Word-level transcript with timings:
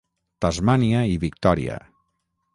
Tasmània 0.45 1.03
i 1.11 1.19
Victòria. 1.25 1.77